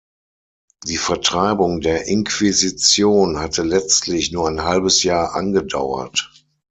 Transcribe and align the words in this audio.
Die 0.87 0.97
Vertreibung 0.97 1.79
der 1.79 2.07
Inquisition 2.07 3.37
hatte 3.37 3.61
letztlich 3.61 4.31
nur 4.31 4.47
ein 4.47 4.63
halbes 4.63 5.03
Jahr 5.03 5.35
angedauert. 5.35 6.31